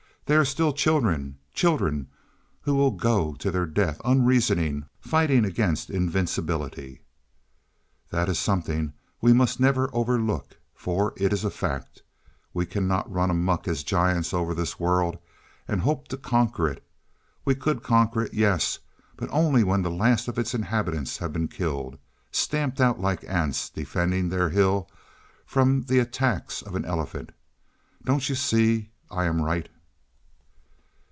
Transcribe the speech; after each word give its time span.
They 0.27 0.37
are 0.37 0.45
still 0.45 0.71
children 0.71 1.39
children 1.53 2.07
who 2.61 2.73
will 2.75 2.91
go 2.91 3.33
to 3.33 3.51
their 3.51 3.65
death 3.65 3.99
unreasoning, 4.05 4.85
fighting 5.01 5.43
against 5.43 5.89
invincibility. 5.89 7.01
"That 8.11 8.29
is 8.29 8.39
something 8.39 8.93
we 9.19 9.33
must 9.33 9.59
never 9.59 9.89
overlook, 9.93 10.55
for 10.73 11.13
it 11.17 11.33
is 11.33 11.43
a 11.43 11.49
fact. 11.49 12.03
We 12.53 12.65
cannot 12.65 13.11
run 13.11 13.29
amuck 13.29 13.67
as 13.67 13.83
giants 13.83 14.33
over 14.33 14.53
this 14.55 14.79
world 14.79 15.17
and 15.67 15.81
hope 15.81 16.07
to 16.07 16.17
conquer 16.17 16.69
it. 16.69 16.81
We 17.43 17.53
could 17.53 17.83
conquer 17.83 18.21
it, 18.23 18.33
yes; 18.33 18.79
but 19.17 19.27
only 19.33 19.65
when 19.65 19.81
the 19.81 19.91
last 19.91 20.29
of 20.29 20.39
its 20.39 20.53
inhabitants 20.53 21.17
had 21.17 21.33
been 21.33 21.49
killed; 21.49 21.97
stamped 22.31 22.79
out 22.79 23.01
like 23.01 23.25
ants 23.27 23.69
defending 23.69 24.29
their 24.29 24.47
hill 24.47 24.89
from 25.45 25.81
the 25.89 25.99
attacks 25.99 26.61
of 26.61 26.75
an 26.75 26.85
elephant. 26.85 27.33
Don't 28.05 28.29
you 28.29 28.35
see 28.35 28.91
I 29.09 29.25
am 29.25 29.41
right?" 29.41 29.67